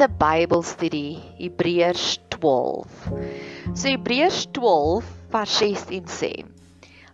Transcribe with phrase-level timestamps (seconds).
[0.00, 2.88] 'n Bybelstudie, Hebreërs 12.
[3.74, 6.30] So Hebreërs 12 vers 16 sê: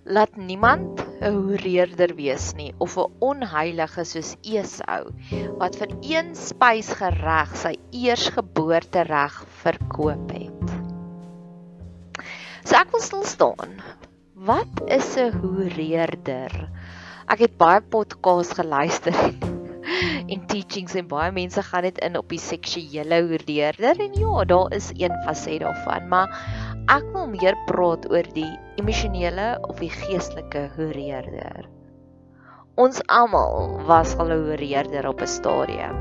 [0.07, 5.11] Laat niemand 'n hoereerder wees nie of 'n onheilige soos Esau
[5.59, 10.77] wat vir een spys gereg sy eersgeboorte reg verkoop het.
[12.63, 13.83] So ek wil stil staan.
[14.35, 16.55] Wat is 'n hoereerder?
[17.27, 19.56] Ek het baie podcasts geluister en
[20.51, 24.91] teachings en baie mense gaan dit in op die seksuele hoerdeerder en ja, daar is
[24.99, 26.33] een faset daarvan, maar
[26.91, 31.69] ek wil meer praat oor die emosionele of die geestelike hoerdeerder.
[32.77, 35.97] Ons almal was al 'n hoerdeerder op 'n stadium.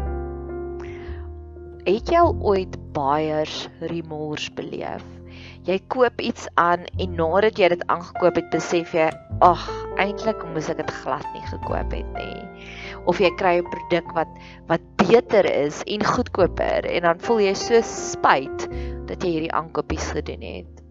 [1.85, 5.14] Het jy al ooit buyers remorse beleef?
[5.65, 9.07] Jy koop iets aan en nadat jy dit aangekoop het, besef jy,
[9.41, 9.63] ag,
[9.97, 12.67] eintlik moes ek dit glad nie gekoop het nie.
[13.09, 14.29] Of jy kry 'n produk wat
[14.69, 18.67] wat beter is en goedkoper en dan voel jy so spyt
[19.09, 20.85] dat jy hierdie aankopies gedoen het.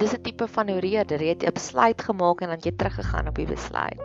[0.00, 3.36] Dis 'n tipe van oreerder, jy het 'n besluit gemaak en dan jy teruggegaan op
[3.36, 4.00] die besluit.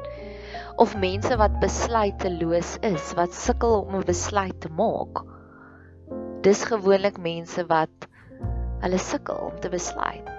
[0.76, 5.24] Of mense wat besluiteloos is, wat sukkel om 'n besluit te maak.
[6.42, 8.12] Dis gewoonlik mense wat
[8.84, 10.30] hulle sukkel om te besluit.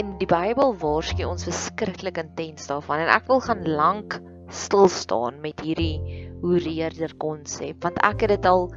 [0.00, 4.18] En die Bybel waarsku ons verskriklik intens daarvan en ek wil gaan lank
[4.52, 8.68] stil staan met hierdie hoereerder konsep want ek het dit al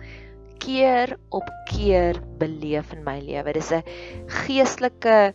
[0.63, 3.53] keer op keer beleef in my lewe.
[3.53, 3.83] Dis 'n
[4.43, 5.33] geestelike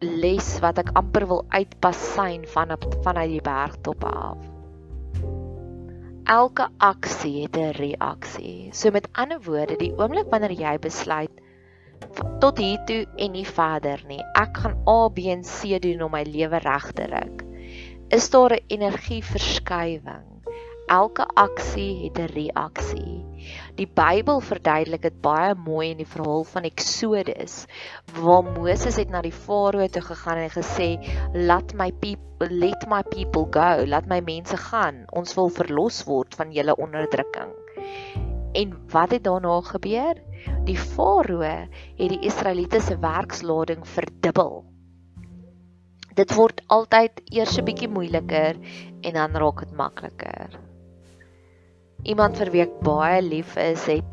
[0.00, 4.38] les wat ek amper wil uitpasyn van vanuit die bergtop af.
[6.28, 8.70] Elke aksie het 'n reaksie.
[8.72, 11.32] So met ander woorde, die oomblik wanneer jy besluit
[12.40, 14.22] tot hier toe en nie verder nie.
[14.38, 17.28] Ek gaan A, B en C doen om my lewe reg te ry.
[18.10, 20.26] Is daar 'n energieverskywing?
[20.88, 23.24] Elke aksie het 'n reaksie.
[23.76, 27.66] Die Bybel verduidelik dit baie mooi in die verhaal van Eksodus
[28.14, 30.88] waar Moses het na die Farao toe gegaan en gesê,
[31.34, 35.04] "Laat my people let my people go, laat my mense gaan.
[35.12, 37.52] Ons wil verlos word van julle onderdrukking."
[38.52, 40.22] En wat het daarna gebeur?
[40.64, 44.64] Die farao het die Israeliete se werkslading verdubbel.
[46.18, 48.56] Dit word altyd eers 'n bietjie moeiliker
[49.00, 50.58] en dan raak dit makliker.
[52.02, 54.04] Iemand vir wie ek baie lief is, het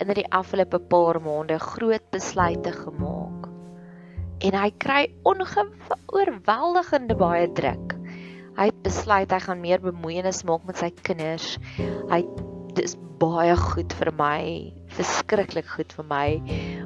[0.00, 3.48] in die afgelope paar maande groot besluite gemaak.
[4.40, 7.94] En hy kry ongeoorweldigende baie druk.
[8.56, 11.58] Hy het besluit hy gaan meer bemoeienis maak met sy kinders.
[12.10, 12.22] Hy
[12.74, 14.44] dis baie goed vir my,
[14.96, 16.28] verskriklik goed vir my.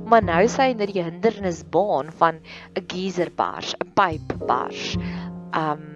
[0.09, 2.41] Maar nou sê hy net die hindernisbaan van
[2.77, 4.97] 'n geyser bars, 'n pyp bars.
[5.53, 5.87] Um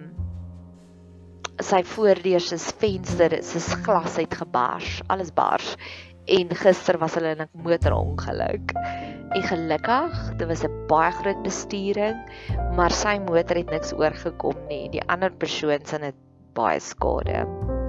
[1.61, 5.77] sy voordeur se venster, se glas het gebars, alles bars.
[6.25, 8.73] En gister was hulle in 'n motorongeluk.
[9.33, 12.17] En gelukkig, dit was 'n baie groot bestuuring,
[12.75, 14.89] maar sy motor het niks oorgekom nie.
[14.89, 16.15] Die ander persoon se het
[16.53, 17.82] baie skade.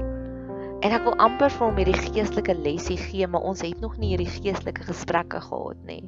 [0.85, 4.11] En ek wil amper vir hom hierdie geestelike lesie gee, maar ons het nog nie
[4.13, 6.03] hierdie geestelike gesprekke gehad nie.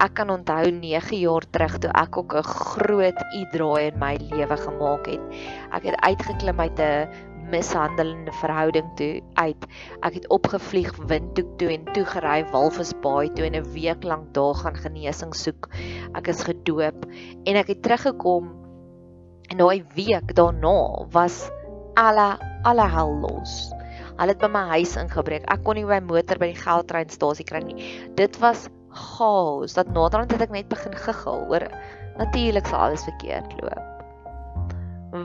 [0.00, 4.56] Ek kan onthou 9 jaar terug toe ek ook 'n groot u-draai in my lewe
[4.56, 5.22] gemaak het.
[5.70, 7.08] Ek het uitgeklim uit 'n
[7.50, 9.62] mishandelende verhouding toe uit.
[10.02, 14.54] Ek het opgevlieg windhoek toe en toe gery Walvisbaai toe en 'n week lank daar
[14.54, 15.68] gaan genesing soek.
[16.14, 17.06] Ek is gedoop
[17.44, 18.50] en ek het teruggekom
[19.50, 21.50] en daai week daarna was
[21.94, 23.70] alle alle hel los.
[24.18, 25.46] Hulle het by my huis ingebreek.
[25.52, 27.88] Ek kon nie my motor by die geldtreinstasie kry nie.
[28.18, 29.76] Dit was chaos.
[29.78, 31.64] Dat naderhand het ek net begin giggel oor
[32.20, 33.86] natuurlik sal alles verkeerd loop.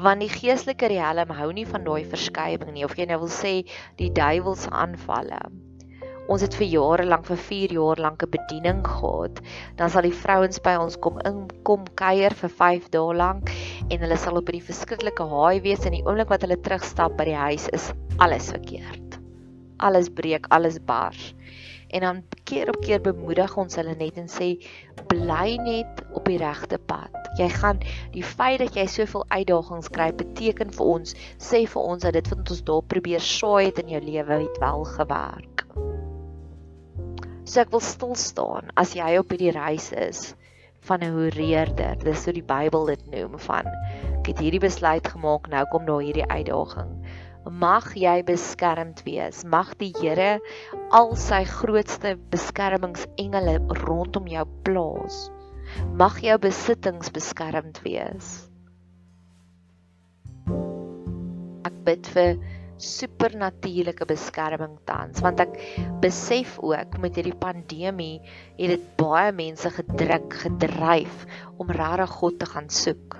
[0.01, 3.59] Want die geestelike riem hou nie van daai verskywing nie of jy nou wil sê
[3.99, 5.41] die duiwels aanvalle.
[6.25, 9.41] Ons het vir jare lank vir 4 jaar lank 'n bediening gehad.
[9.77, 13.51] Dan sal die vrouens by ons kom in kom kuier vir 5 dae lank
[13.89, 17.25] en hulle sal op 'n verskriklike haai wees en die oomblik wat hulle terugstap by
[17.25, 19.19] die huis is alles verkeerd.
[19.77, 21.35] Alles breek, alles bars.
[21.93, 24.57] En dan keer op keer bemoedig ons hulle net en sê
[25.07, 27.13] bly net op die regte pad.
[27.37, 27.79] Jy gaan
[28.11, 32.33] die feit dat jy soveel uitdagings kry beteken vir ons sê vir ons dat dit
[32.33, 35.65] wat ons daar probeer saai het in jou lewe het wel gewerk.
[37.45, 40.33] So ek wil stil staan as jy op hierdie reis is
[40.87, 41.97] van 'n hoereerder.
[42.01, 43.69] Dis so die Bybel dit noem van
[44.17, 46.91] ek het hierdie besluit gemaak, nou kom daar hierdie uitdaging.
[47.45, 49.43] Mag jy beskermd wees.
[49.45, 50.39] Mag die Here
[50.89, 55.29] al sy grootste beskermingsengele rondom jou plaas.
[55.93, 58.49] Mag jou besittings beskermd wees.
[61.65, 62.41] Ek bid vir
[62.81, 65.53] supernatuurlike beskerming tans want ek
[66.03, 68.17] besef ook met hierdie pandemie
[68.57, 71.23] het dit baie mense gedruk gedryf
[71.57, 73.19] om regtig God te gaan soek.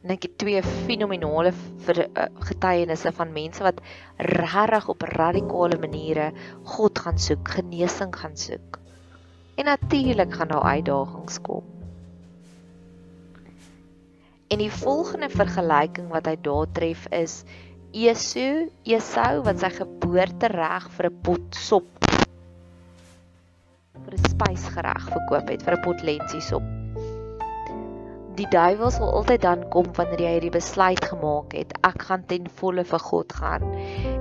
[0.00, 3.82] En ek het twee fenominale eh, getuienisse van mense wat
[4.16, 6.30] regtig op radikale maniere
[6.76, 8.80] God gaan soek, genesing gaan soek.
[9.60, 11.66] En natuurlik gaan daar uitdagings kom.
[14.50, 17.42] En die volgende vergelyking wat hy daar tref is
[17.90, 21.88] Esau, Esau wat sy geboortereg vir 'n pot sop
[24.04, 26.62] vir 'n spysgereg verkoop het vir 'n pot lentsiesop.
[28.38, 32.46] Die duiwel sal altyd dan kom wanneer jy hierdie besluit gemaak het, ek gaan ten
[32.60, 33.66] volle vir God gaan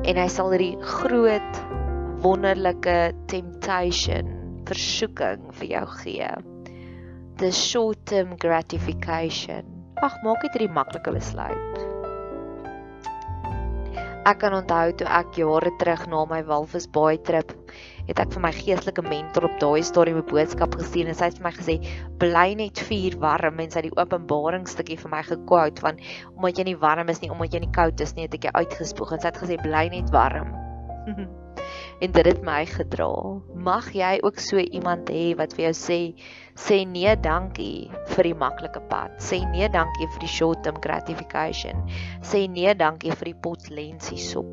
[0.04, 1.62] en hy sal hierdie groot
[2.26, 4.34] wonderlike temptation,
[4.66, 6.34] versoeking vir jou gee.
[7.38, 9.64] The short-term gratification.
[10.02, 11.89] Ag, maak dit 'n maklike besluit.
[14.28, 17.54] Ek kan onthou toe ek jare terug na my Walvisbaai trip
[18.10, 21.38] het ek vir my geestelike mentor op daai stadium 'n boodskap gestuur en sy het
[21.40, 21.76] vir my gesê
[22.24, 26.02] bly net vuur warm en sy het die openbaring stukkie vir my gekwout van
[26.36, 28.56] omdat jy nie warm is nie omdat jy nie koud is nie het ek jou
[28.60, 30.52] uitgespoeg en sy het gesê bly net warm
[32.00, 33.10] en dit het my gedra.
[33.54, 36.00] Mag jy ook so iemand hê wat vir jou sê
[36.60, 39.18] sê nee dankie vir die maklike pad.
[39.24, 41.84] Sê nee dankie vir die short term gratification.
[42.24, 44.48] Sê nee dankie vir die pot lensie sop.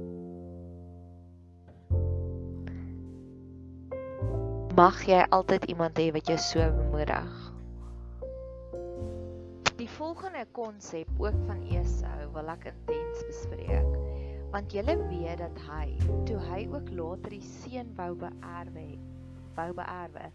[4.76, 7.31] Mag jy altyd iemand hê wat jou so bemoedig.
[9.76, 14.06] Die volgende konsep ook van Esau wil ek intens bespreek
[14.52, 15.87] want julle weet dat hy
[16.28, 18.87] toe hy ook later die seun wou beerwe
[19.56, 20.28] wou beerwe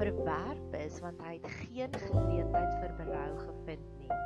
[0.00, 4.20] verwerp is want hy het geen geleentheid vir berou gevind nie.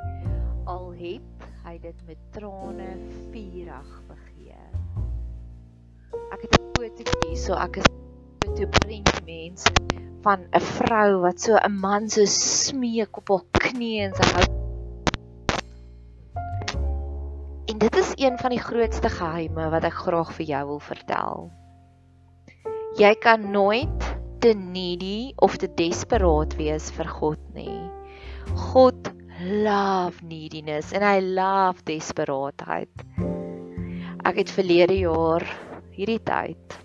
[0.67, 2.89] Al het hy dit met trane
[3.33, 4.69] vurig begeer.
[6.31, 7.89] Ek het 'n foto hier so ek is
[8.55, 9.73] toe print mense
[10.23, 14.56] van 'n vrou wat so 'n man so smeek op haar knieë en sy hou
[18.17, 21.43] een van die grootste geheime wat ek graag vir jou wil vertel.
[22.97, 24.07] Jy kan nooit
[24.41, 27.83] te needy of te desperaat wees vir God nie.
[28.73, 33.05] God love neediness en hy love desperaatheid.
[34.25, 35.45] Ek het verlede jaar
[35.93, 36.81] hierdie tyd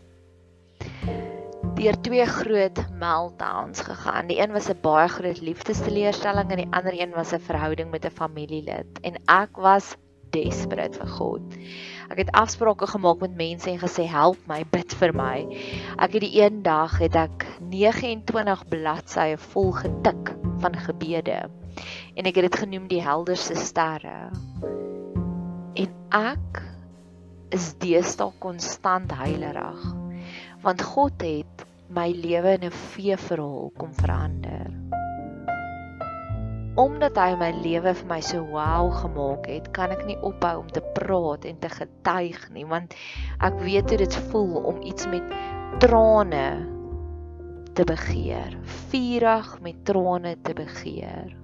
[1.82, 4.28] deur twee groot meltdowns gegaan.
[4.28, 8.04] Die een was 'n baie groot liefdesteleurstelling en die ander een was 'n verhouding met
[8.04, 9.96] 'n familielid en ek was
[10.34, 11.56] desperate vir God.
[12.12, 15.36] Ek het afsprake gemaak met mense en gesê help my, bid vir my.
[15.96, 20.34] Ek het die een dag het ek 29 bladsye vol getik
[20.64, 21.44] van gebede
[22.14, 24.28] en ek het dit genoem die helderste sterre.
[25.72, 26.62] En ek
[27.52, 29.84] is deesdae konstant heilerig
[30.62, 34.61] want God het my lewe in 'n vee verhaal kom verander
[36.74, 40.70] omdat hy my lewe vir my so wow gemaak het, kan ek nie ophou om
[40.72, 42.96] te praat en te getuig nie, want
[43.44, 45.34] ek weet hoe dit voel om iets met
[45.84, 46.46] trane
[47.76, 48.56] te begeer,
[48.88, 51.36] vurig met trane te begeer.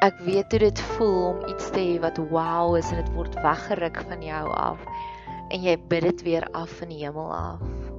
[0.00, 3.36] Ek weet hoe dit voel om iets te hê wat wow is en dit word
[3.44, 4.82] weggeruk van jou af.
[5.50, 7.89] En jy bid dit weer af van die hemel af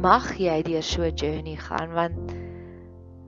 [0.00, 2.32] mag jy deur so 'n journey gaan want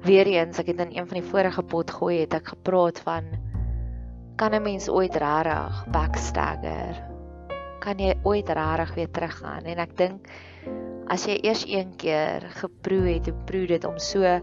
[0.04, 3.24] weer eens ek het in een van die vorige pot gooi het ek gepraat van
[4.36, 6.96] kan 'n mens ooit regtig backstagger?
[7.80, 9.64] Kan jy ooit regtig weer teruggaan?
[9.64, 10.26] En ek dink
[11.06, 14.40] as jy eers een keer geproe het en proe dit om so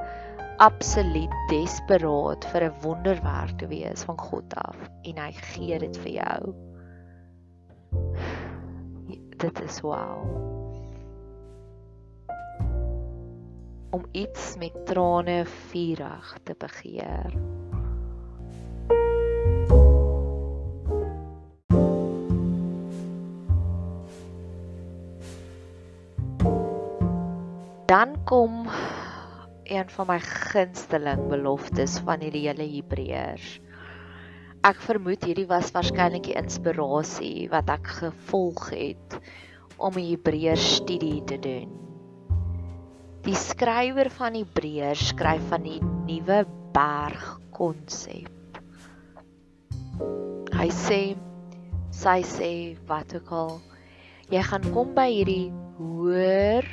[0.57, 6.11] absoluut desperaat vir 'n wonderwerk te wees van God af en hy gee dit vir
[6.11, 6.53] jou.
[9.37, 10.58] Dit is wow
[13.89, 17.33] om iets met trane vurig te begeer.
[27.89, 28.67] Dan kom
[29.63, 33.57] een van my gunsteling beloftes van hierdie hele Hebreërs.
[34.69, 39.17] Ek vermoed hierdie was waarskynlik die inspirasie wat ek gevolg het
[39.77, 41.88] om 'n Hebreërs studie te doen.
[43.25, 46.43] Die skrywer van Hebreërs skryf van die nuwe
[46.75, 48.59] berg konsep.
[50.55, 51.01] Hy sê
[51.99, 52.51] sy sê
[52.87, 53.55] wat ook al
[54.31, 55.49] jy gaan kom by hierdie
[55.79, 56.67] hoër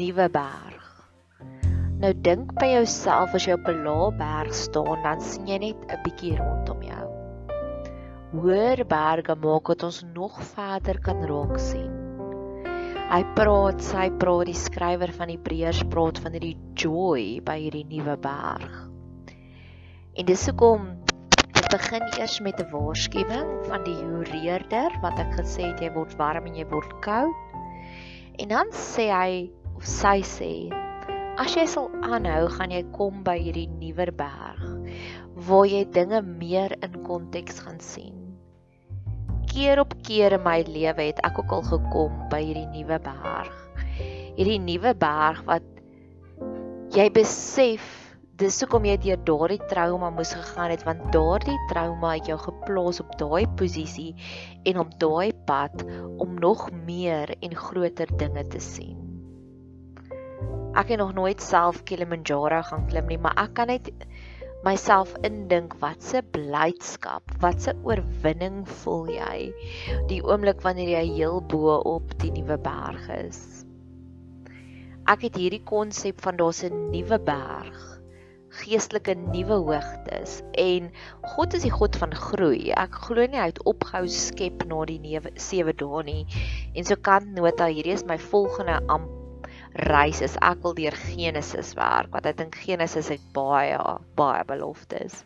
[0.00, 0.86] nuwe berg.
[2.02, 5.78] Nou dink by jouself as jy op 'n lae berg staan, dan sien jy net
[5.88, 7.06] 'n bietjie rondom jou.
[8.36, 11.95] hoër berge maak dat ons nog verder kan raak sien.
[13.06, 18.16] Hy praat, sy praat die skrywer van Hebreërs praat van hierdie joy by hierdie nuwe
[18.18, 18.72] berg.
[20.18, 20.88] En dis hoekom
[21.54, 26.18] dit begin eers met 'n waarskuwing van die hureerder wat ek gesê het jy word
[26.18, 27.38] warm en jy word koud.
[28.42, 30.52] En dan sê hy of sy sê
[31.38, 34.66] as jy sal aanhou, gaan jy kom by hierdie nuwer berg
[35.46, 38.25] waar jy dinge meer in konteks gaan sien.
[39.56, 43.54] Keer op keer in my lewe het ek ook al gekom by hierdie nuwe berg.
[44.36, 45.64] Hierdie nuwe berg wat
[46.92, 47.86] jy besef
[48.36, 53.00] dis hoekom jy deur daardie trauma moes gegaan het want daardie trauma het jou geplaas
[53.00, 54.10] op daai posisie
[54.68, 55.86] en op daai pad
[56.20, 59.00] om nog meer en groter dinge te sien.
[60.76, 63.88] Ek het nog nooit self Kilimanjaro gaan klim nie, maar ek kan net
[64.66, 69.36] myself indink wat se blydskap, wat se oorwinning voel jy
[70.10, 73.38] die oomblik wanneer jy heel bo op die nuwe berg is.
[75.06, 77.78] Ek het hierdie konsep van daar's 'n nuwe berg,
[78.58, 80.90] geestelike nuwe hoogtes en
[81.36, 82.72] God is die God van groei.
[82.74, 84.98] Ek glo nie hy het opgehou skep na die
[85.34, 86.26] 7 dae nie.
[86.74, 89.15] En so kan nota hierdie is my volgende amp
[89.76, 93.78] reis is ek wil deur Genesis werk want ek dink Genesis het baie
[94.16, 95.24] baie beloftes.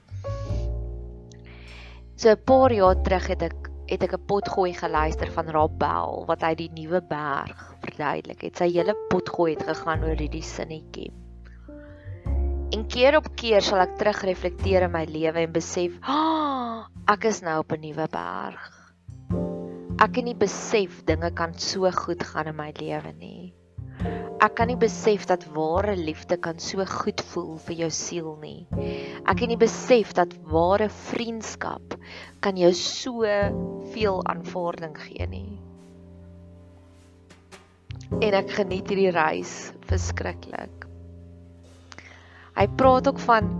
[2.16, 6.42] So 'n paar jaar terug het ek het ek 'n potgooi geluister van Rabel wat
[6.42, 8.56] hy die nuwe berg verduidelik het.
[8.56, 11.10] Sy hele potgooi het gegaan oor hierdie sinnetjie.
[12.70, 17.42] En keer op keer sal ek terugreflekteer in my lewe en besef, "Ah, ek is
[17.42, 18.94] nou op 'n nuwe berg."
[20.00, 23.49] Ek het nie besef dinge kan so goed gaan in my lewe nie.
[24.40, 28.64] Ek kan nie besef dat ware liefde kan so goed voel vir jou siel nie.
[29.28, 31.96] Ek het nie besef dat ware vriendskap
[32.40, 33.26] kan jou so
[33.92, 35.58] veel aanvaarding gee nie.
[38.20, 40.86] En ek geniet hierdie reis verskriklik.
[42.56, 43.52] Hy praat ook van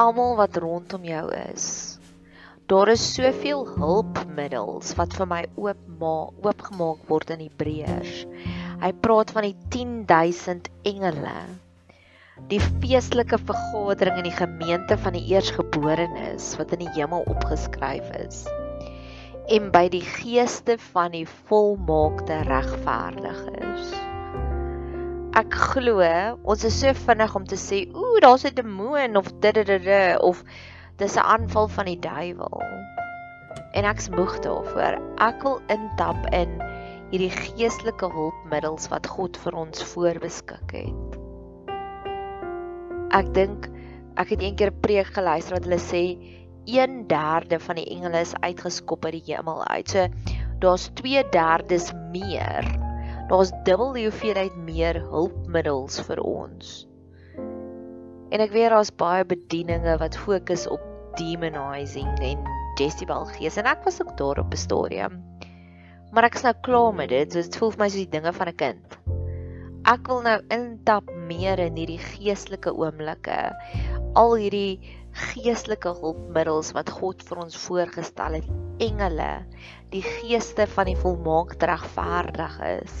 [0.00, 1.66] almal wat rondom jou is.
[2.70, 8.22] Daar is soveel hulpmiddels wat vir my oopmaak oopgemaak word in Hebreërs.
[8.84, 11.30] Hy praat van die 10000 engele.
[12.50, 18.42] Die feestelike vergadering in die gemeente van die eersgeborenes wat in die hemel opgeskryf is.
[19.48, 23.96] En by die geeste van die volmaakte regverdiges.
[25.40, 26.04] Ek glo
[26.44, 29.64] ons is so vinnig om te sê, ooh, daar's 'n demoon of dit
[30.20, 30.44] of
[31.00, 32.60] dis 'n aanval van die duiwel.
[33.72, 35.00] En ek's moeg daarvoor.
[35.16, 36.60] Ek wil intap in
[37.14, 41.18] hierdie geestelike hulpmiddels wat God vir ons voorbeskik het.
[43.14, 43.68] Ek dink
[44.18, 46.02] ek het eendag 'n preek geluister wat hulle sê
[46.66, 49.88] 1/3 van die engele is uitgeskop uit die hemel uit.
[49.88, 50.08] So
[50.58, 52.66] daar's 2/3 meer.
[53.30, 56.88] Daar's dubbel die hoeveelheid meer hulpmiddels vir ons.
[58.30, 60.82] En ek weet daar's baie bedieninge wat fokus op
[61.14, 62.42] demonizing en
[62.74, 65.33] Jezebel gees en ek was ook daar op 'n stadium
[66.14, 67.32] maar ek is nou klaar met dit.
[67.32, 68.98] So dit voel vir my soos die dinge van 'n kind.
[69.84, 73.52] Ek wil nou intap meer in hierdie geestelike oomblikke.
[74.16, 74.80] Al hierdie
[75.14, 78.48] geestelike hulpmiddels wat God vir ons voorgestel het,
[78.82, 79.44] engele,
[79.92, 82.94] die geeste van die volmaakte regverdig is.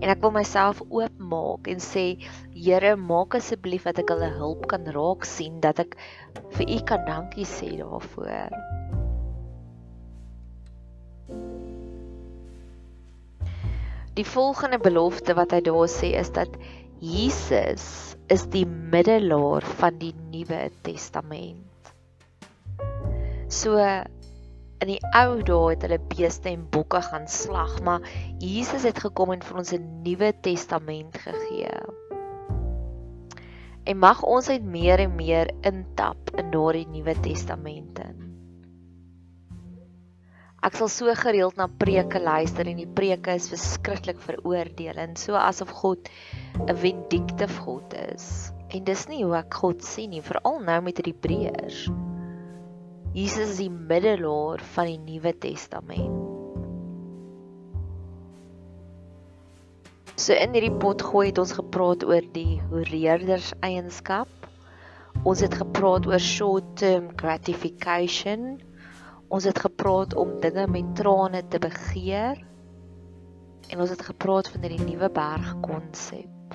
[0.00, 2.06] En ek wil myself oopmaak en sê,
[2.56, 5.98] Here, maak asseblief dat ek hulle hulp kan raak sien dat ek
[6.56, 9.05] vir U kan dankie sê daarvoor.
[14.16, 16.54] Die volgende belofte wat hy daar sê is dat
[17.04, 21.90] Jesus is die middelaar van die Nuwe Testament.
[23.52, 28.08] So in die ou dae het hulle beeste en bokke gaan slag, maar
[28.40, 31.76] Jesus het gekom en vir ons 'n Nuwe Testament gegee.
[33.84, 38.25] En mag ons uit meer en meer intap in daardie Nuwe Testamente.
[40.64, 45.74] Ek sal so gereeld na preke luister en die preke is verskriklik veroordelend, so asof
[45.82, 46.08] God
[46.56, 48.52] 'n vindictive God is.
[48.72, 51.86] En dis nie hoe ek God sien nie, veral nou met die Hebreërs.
[53.14, 56.16] Jesus is die middelaar van die Nuwe Testament.
[60.16, 64.28] So in hierdie pot gooi het ons gepraat oor die horeerders eienskap.
[65.28, 68.56] Ons het gepraat oor short-term gratification
[69.28, 72.38] Ons het gepraat om dinge met trane te begeer
[73.68, 76.54] en ons het gepraat van hierdie nuwe berg konsep.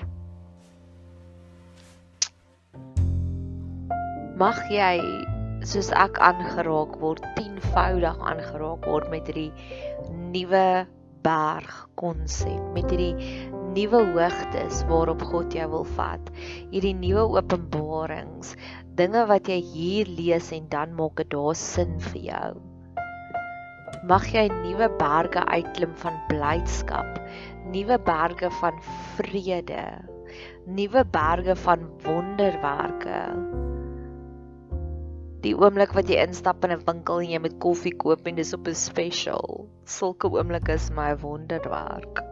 [4.40, 4.96] Mag jy
[5.68, 9.52] soos ek aangeraak word, tienvoudig aangeraak word met hierdie
[10.32, 10.88] nuwe
[11.22, 16.30] berg konsep, met hierdie nuwe hoogtes waarop God jou wil vat.
[16.72, 18.54] Hierdie nuwe openbarings,
[18.98, 22.50] dinge wat jy hier lees en dan maak dit daar sin vir jou.
[24.08, 27.20] Mag jy nuwe berge uitklim van blydskap,
[27.72, 28.80] nuwe berge van
[29.16, 29.84] vrede,
[30.66, 33.20] nuwe berge van wonderwerke.
[35.42, 38.54] Die oomblik wat jy instap in 'n winkel en jy met koffie koop en dis
[38.54, 42.31] op 'n special, sulke oomblikke is my wonderwerk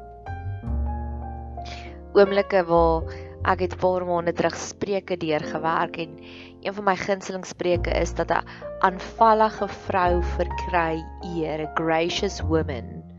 [2.15, 3.07] oomblikke waar
[3.51, 6.19] ek het 'n paar maande terug spreuke deurgewerk en
[6.61, 8.45] een van my gunsteling spreuke is dat 'n
[8.81, 11.05] aanvallige vrou verkry
[11.37, 13.11] eer, a gracious woman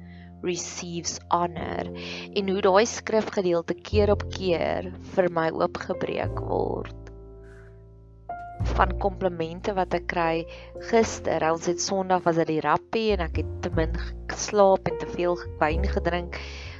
[0.44, 1.86] receives honor.
[2.34, 6.98] En hoe daai skrifgedeelte keer op keer vir my oopgebreek word.
[8.78, 10.46] Van komplimente wat ek kry.
[10.92, 13.96] Gister ons het sonderdag was dit die rappie en ek het te min
[14.28, 16.38] geslaap en te veel wyn gedrink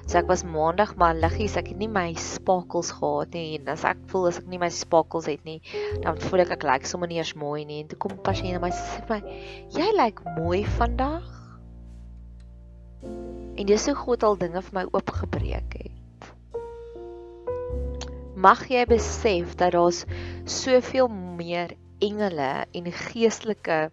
[0.08, 3.86] So ek was maandag maar liggies, ek het nie my spakels gehad nie en as
[3.88, 5.60] ek voel as ek nie my spakels het nie,
[6.04, 8.64] dan voel ek ek lyk sommer nie eens mooi nie en toe kom pasiënt en
[8.66, 9.22] my sê my,
[9.78, 11.30] "Jy lyk mooi vandag."
[13.04, 15.92] En dis hoe God al dinge vir my oopgebreek het.
[18.36, 20.06] Mag jy besef dat daar's
[20.46, 23.92] soveel meer engele en geestelike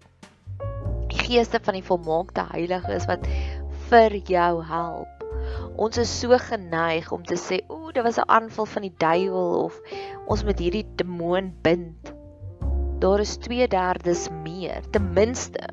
[1.28, 3.26] geeste van die volmaakte heiliges wat
[3.90, 5.17] vir jou help
[5.78, 9.64] Ons is so geneig om te sê, "Ooh, dit was 'n aanval van die duiwel
[9.64, 9.80] of
[10.26, 12.12] ons moet hierdie demoon bind."
[12.98, 15.68] Daar is 2/3 meer, ten minste.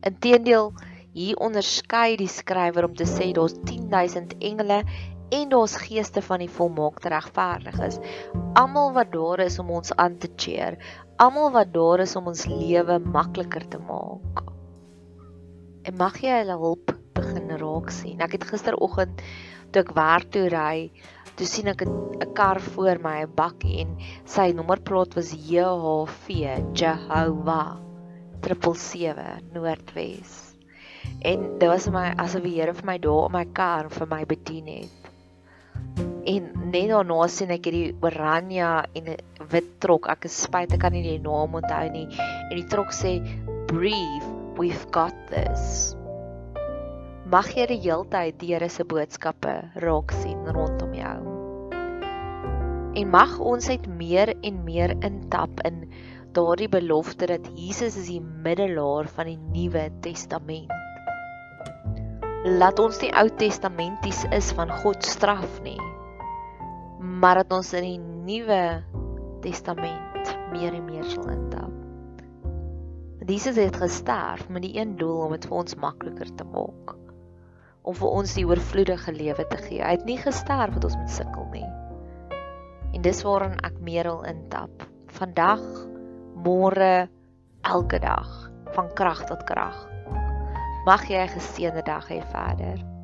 [0.00, 0.72] Inteendeel,
[1.12, 4.82] hier onderskei die skrywer om te sê daar's 10000 engele
[5.28, 7.98] en daar's geeste van die volmaakte regverdiges.
[8.54, 10.76] Almal wat daar is om ons aan te cheer,
[11.16, 14.44] almal wat daar is om ons lewe makliker te maak.
[15.82, 16.92] En mag jy hulle hulp
[17.36, 18.20] begin raak sien.
[18.24, 19.20] Ek het gisteroggend
[19.72, 20.90] toe ek werk toe ry,
[21.36, 27.76] toe sien ek 'n kar voor my, 'n bakkie en sy nommerplaat was JHV, Jehovah
[28.40, 30.54] 777 Noordwes.
[31.20, 34.24] En dit was my asof die Here vir my daar op my kar vir my
[34.24, 34.90] bedien het.
[36.26, 39.16] En net daarna sien ek hierdie oranje en
[39.50, 40.08] wit trok.
[40.08, 42.08] Ek is spyt ek kan nie die naam onthou nie.
[42.50, 43.20] En die trok sê
[43.66, 45.94] breathe, we've got this
[47.26, 51.16] mag jy die heeltyd die Here se boodskappe raak sien rondom jou.
[52.96, 55.80] En mag ons uit meer en meer intap in
[56.36, 60.70] daardie belofte dat Jesus is die middelaar van die Nuwe Testament.
[62.46, 65.80] Laat ons nie Ou Testamenties is van God straf nie,
[67.02, 68.60] maar dat ons in die Nuwe
[69.42, 71.74] Testament meer en meer sal intap.
[73.26, 76.94] Jesus het gesterf met die een doel om dit vir ons makliker te maak
[77.86, 79.82] om vir ons die oorvloedige lewe te gee.
[79.82, 81.68] Hy het nie gesterf dat ons moet sukkel nie.
[82.96, 84.82] En dis waarin ek meer wil intap.
[85.18, 85.62] Vandag,
[86.42, 87.06] môre,
[87.62, 88.28] elke dag
[88.74, 89.78] van krag tot krag.
[90.86, 92.95] Mag jy 'n geseënde dag hê verder.